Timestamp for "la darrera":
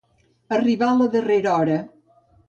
1.01-1.51